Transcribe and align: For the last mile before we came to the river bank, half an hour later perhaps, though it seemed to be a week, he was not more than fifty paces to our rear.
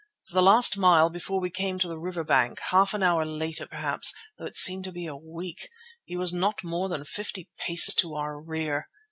For 0.27 0.33
the 0.33 0.41
last 0.41 0.77
mile 0.77 1.11
before 1.11 1.39
we 1.39 1.51
came 1.51 1.77
to 1.77 1.87
the 1.87 1.99
river 1.99 2.23
bank, 2.23 2.57
half 2.71 2.95
an 2.95 3.03
hour 3.03 3.23
later 3.23 3.67
perhaps, 3.67 4.15
though 4.35 4.45
it 4.47 4.55
seemed 4.57 4.83
to 4.85 4.91
be 4.91 5.05
a 5.05 5.15
week, 5.15 5.69
he 6.05 6.17
was 6.17 6.33
not 6.33 6.63
more 6.63 6.89
than 6.89 7.03
fifty 7.05 7.49
paces 7.59 7.93
to 7.97 8.15
our 8.15 8.41
rear. 8.41 8.89